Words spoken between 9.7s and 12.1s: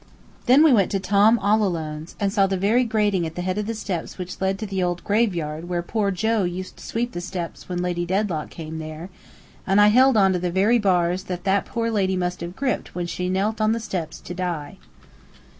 I held on to the very bars that the poor